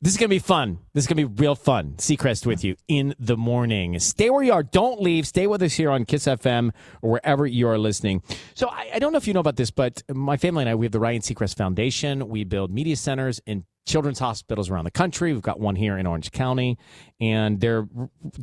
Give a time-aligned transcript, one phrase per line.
[0.00, 0.78] This is going to be fun.
[0.94, 1.94] This is going to be real fun.
[1.96, 3.98] Seacrest with you in the morning.
[3.98, 4.62] Stay where you are.
[4.62, 5.26] Don't leave.
[5.26, 6.70] Stay with us here on Kiss FM
[7.02, 8.22] or wherever you are listening.
[8.54, 10.76] So, I, I don't know if you know about this, but my family and I,
[10.76, 12.28] we have the Ryan Seacrest Foundation.
[12.28, 15.32] We build media centers in children's hospitals around the country.
[15.32, 16.78] We've got one here in Orange County,
[17.18, 17.88] and they're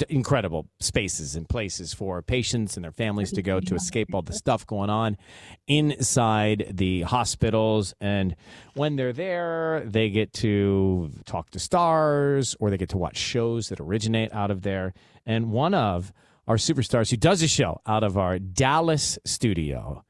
[0.09, 4.33] incredible spaces and places for patients and their families to go to escape all the
[4.33, 5.17] stuff going on
[5.67, 7.93] inside the hospitals.
[8.01, 8.35] And
[8.73, 13.69] when they're there, they get to talk to stars or they get to watch shows
[13.69, 14.93] that originate out of there.
[15.25, 16.11] And one of
[16.47, 20.03] our superstars who does a show out of our Dallas studio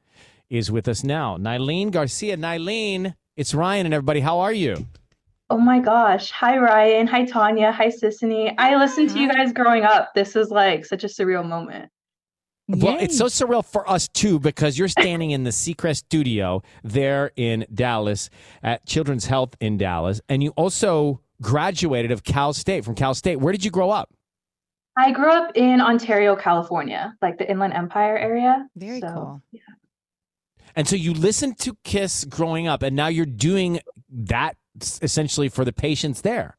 [0.48, 1.36] is with us now.
[1.36, 2.36] Nylene Garcia.
[2.36, 4.20] Nylene, it's Ryan and everybody.
[4.20, 4.86] How are you?
[5.48, 6.30] Oh my gosh.
[6.32, 7.06] Hi, Ryan.
[7.06, 7.70] Hi, Tanya.
[7.70, 8.52] Hi, Sisanie.
[8.58, 10.12] I listened to you guys growing up.
[10.14, 11.90] This is like such a surreal moment.
[12.68, 13.04] Well, Yay.
[13.04, 17.64] it's so surreal for us too because you're standing in the Seacrest studio there in
[17.72, 18.28] Dallas
[18.64, 23.36] at Children's Health in Dallas, and you also graduated of Cal State from Cal State.
[23.36, 24.12] Where did you grow up?
[24.98, 28.66] I grew up in Ontario, California, like the Inland Empire area.
[28.74, 29.42] Very so, cool.
[29.52, 29.60] Yeah.
[30.74, 33.78] And so you listened to Kiss growing up, and now you're doing
[34.10, 34.56] that
[35.02, 36.56] essentially for the patients there.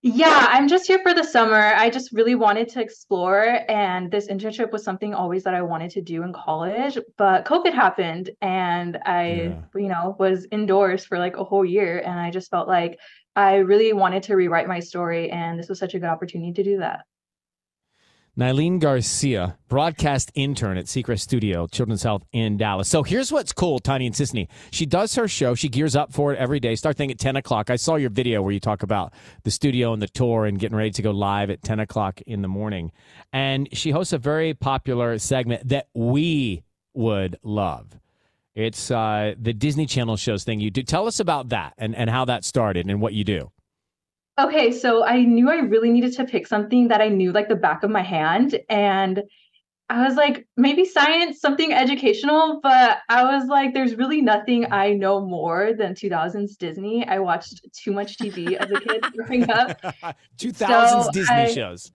[0.00, 1.72] Yeah, I'm just here for the summer.
[1.74, 5.90] I just really wanted to explore, and this internship was something always that I wanted
[5.92, 6.96] to do in college.
[7.16, 9.60] But COVID happened, and I, yeah.
[9.74, 13.00] you know, was indoors for like a whole year, and I just felt like
[13.34, 16.62] I really wanted to rewrite my story, and this was such a good opportunity to
[16.62, 17.00] do that.
[18.38, 22.88] Nylene Garcia, broadcast intern at Seacrest Studio, Children's Health in Dallas.
[22.88, 24.46] So here's what's cool, Tanya and Sisanie.
[24.70, 25.56] She does her show.
[25.56, 26.76] She gears up for it every day.
[26.76, 27.68] Start thing at 10 o'clock.
[27.68, 29.12] I saw your video where you talk about
[29.42, 32.42] the studio and the tour and getting ready to go live at 10 o'clock in
[32.42, 32.92] the morning.
[33.32, 36.62] And she hosts a very popular segment that we
[36.94, 37.88] would love.
[38.54, 40.84] It's uh, the Disney Channel shows thing you do.
[40.84, 43.50] Tell us about that and, and how that started and what you do.
[44.38, 47.56] Okay, so I knew I really needed to pick something that I knew like the
[47.56, 48.60] back of my hand.
[48.68, 49.24] And
[49.90, 54.92] I was like, maybe science, something educational, but I was like, there's really nothing I
[54.92, 57.04] know more than 2000s Disney.
[57.08, 59.80] I watched too much TV as a kid growing up.
[60.38, 61.90] 2000s so Disney I, shows.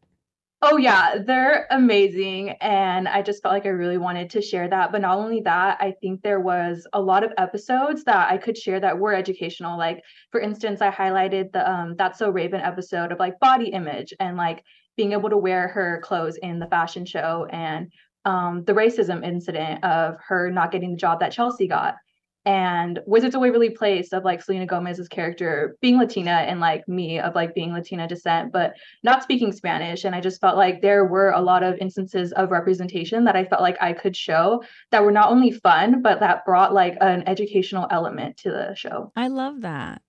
[0.65, 4.93] Oh yeah, they're amazing and I just felt like I really wanted to share that.
[4.93, 8.57] But not only that, I think there was a lot of episodes that I could
[8.57, 9.77] share that were educational.
[9.77, 10.01] Like
[10.31, 14.37] for instance, I highlighted the um That's So Raven episode of like body image and
[14.37, 14.63] like
[14.95, 17.91] being able to wear her clothes in the fashion show and
[18.23, 21.95] um the racism incident of her not getting the job that Chelsea got
[22.45, 27.19] and Wizards of Waverly Place of like Selena Gomez's character being Latina and like me
[27.19, 28.73] of like being Latina descent, but
[29.03, 30.03] not speaking Spanish.
[30.03, 33.45] And I just felt like there were a lot of instances of representation that I
[33.45, 37.23] felt like I could show that were not only fun, but that brought like an
[37.27, 39.11] educational element to the show.
[39.15, 40.01] I love that.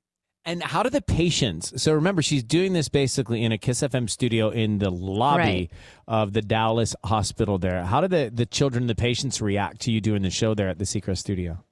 [0.46, 1.80] And how do the patients?
[1.82, 5.70] So remember, she's doing this basically in a Kiss FM studio in the lobby Right.
[6.06, 7.56] of the Dallas hospital.
[7.58, 10.68] There, how do the the children, the patients, react to you doing the show there
[10.68, 11.64] at the Seacrest studio?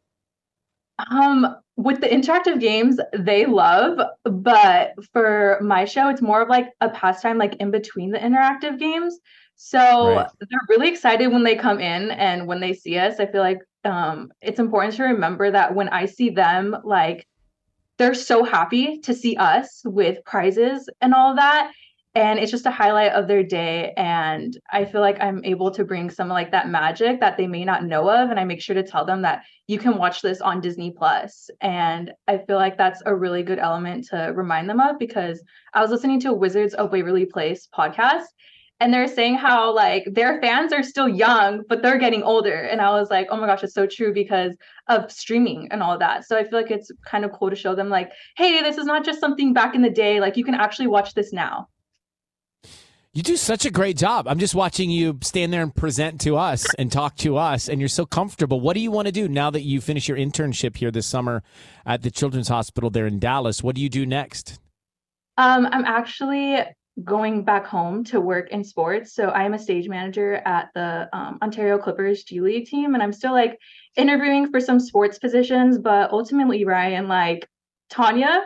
[1.10, 6.68] Um, with the interactive games, they love, but for my show, it's more of like
[6.80, 9.18] a pastime, like in between the interactive games.
[9.56, 10.26] So Right.
[10.40, 13.20] they're really excited when they come in and when they see us.
[13.20, 17.26] I feel like um, it's important to remember that when I see them, like
[17.98, 21.72] they're so happy to see us with prizes and all that.
[22.14, 23.94] And it's just a highlight of their day.
[23.96, 27.64] And I feel like I'm able to bring some like that magic that they may
[27.64, 28.30] not know of.
[28.30, 31.48] And I make sure to tell them that you can watch this on Disney Plus.
[31.62, 35.42] And I feel like that's a really good element to remind them of because
[35.72, 38.26] I was listening to Wizards of Waverly Place podcast
[38.82, 42.62] and they're saying how like their fans are still young, but they're getting older.
[42.62, 44.56] And I was like, oh my gosh, it's so true because
[44.88, 46.26] of streaming and all that.
[46.26, 48.84] So I feel like it's kind of cool to show them like, hey, this is
[48.84, 50.18] not just something back in the day.
[50.18, 51.68] Like you can actually watch this now.
[53.14, 54.26] You do such a great job.
[54.26, 57.78] I'm just watching you stand there and present to us and talk to us, and
[57.78, 58.58] you're so comfortable.
[58.58, 61.42] What do you want to do now that you finish your internship here this summer
[61.84, 63.62] at the Children's Hospital there in Dallas?
[63.62, 64.58] What do you do next?
[65.36, 66.60] Um, I'm actually
[67.04, 69.14] going back home to work in sports.
[69.14, 73.02] So I am a stage manager at the um, Ontario Clippers G League team, and
[73.02, 73.58] I'm still like
[73.94, 75.76] interviewing for some sports positions.
[75.76, 77.46] But ultimately, Ryan, like
[77.90, 78.40] Tanya,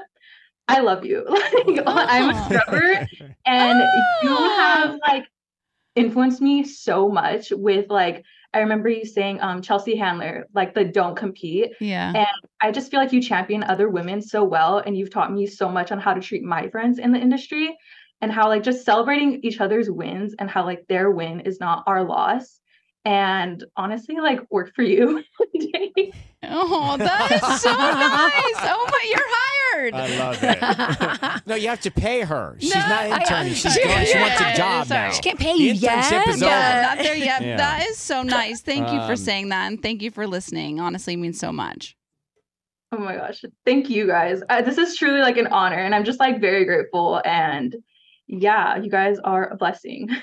[0.69, 1.25] I love you.
[1.67, 3.07] Like I'm a scrubber,
[3.45, 3.83] and
[4.23, 5.25] you have like
[5.95, 8.25] influenced me so much with like.
[8.55, 11.73] I remember you saying um Chelsea Handler, like the don't compete.
[11.79, 12.13] Yeah.
[12.15, 12.27] And
[12.63, 14.79] I just feel like you champion other women so well.
[14.79, 17.77] And you've taught me so much on how to treat my friends in the industry
[18.21, 21.85] and how, like, just celebrating each other's wins and how, like, their win is not
[21.87, 22.61] our loss.
[23.05, 25.23] And honestly, like, work for you.
[26.49, 28.71] Oh, that is so nice.
[28.71, 29.19] Oh my, you're
[29.77, 29.95] hired.
[29.95, 31.43] I love it.
[31.47, 32.57] no, you have to pay her.
[32.59, 33.49] She's No, not I- interning.
[33.51, 33.87] I'm She's sorry.
[33.87, 35.11] going, she wants a job now.
[35.11, 36.29] She can't pay the you internship yet.
[36.29, 36.97] is Yeah, over.
[36.97, 37.43] not there yet.
[37.43, 37.57] Yeah.
[37.57, 38.61] That is so nice.
[38.63, 40.81] Thank you for Um, saying that, and thank you for listening.
[40.81, 41.97] Honestly, it means so much.
[42.93, 43.45] oh my gosh.
[43.65, 44.43] Thank you guys.
[44.49, 45.77] Uh, this is truly like an honor.
[45.79, 47.21] And I'm just like very grateful.
[47.25, 47.75] And
[48.29, 50.09] yeah, you guys are a blessing.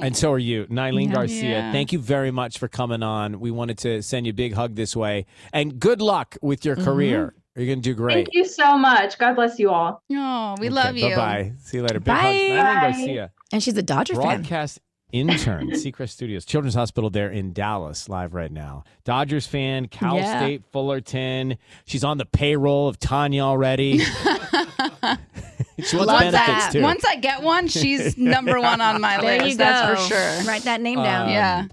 [0.00, 1.14] And so are you, Nylene Yeah.
[1.14, 1.50] Garcia.
[1.50, 1.72] Yeah.
[1.72, 3.40] Thank you very much for coming on.
[3.40, 5.26] We wanted to send you a big hug this way.
[5.52, 7.34] And good luck with your career.
[7.56, 8.14] You're going to do great.
[8.14, 9.16] Thank you so much.
[9.18, 10.02] God bless you all.
[10.12, 11.10] Oh, we love you.
[11.10, 11.52] Bye bye.
[11.62, 12.00] See you later.
[12.00, 12.48] Big Bye.
[12.52, 12.56] hugs.
[12.56, 12.80] Bye.
[12.90, 14.22] Garcia, And she's a Dodger fan.
[14.40, 14.80] broadcast
[15.12, 18.82] intern, Seacrest Studios, Children's Hospital there in Dallas, live right now.
[19.04, 20.38] Dodgers fan, Cal Yeah.
[20.40, 21.56] State Fullerton.
[21.84, 23.98] She's on the payroll of Tanya already.
[25.84, 26.70] she wants Love benefits that.
[26.72, 26.82] too.
[26.82, 29.50] Once I get one, she's number one on my There list.
[29.50, 29.64] you go.
[29.64, 30.42] That's for sure.
[30.48, 31.26] Write that name down.
[31.28, 31.66] Um, Yeah.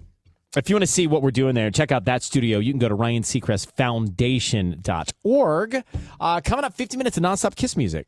[0.58, 2.60] If you want to see what we're doing there, check out that studio.
[2.60, 5.84] You can go to Ryan Seacrest Foundation.org.
[6.20, 8.08] Uh, coming up, 50 minutes of nonstop kiss music.